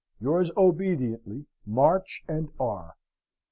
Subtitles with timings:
[0.19, 2.95] Yours obediently, MARCH AND R.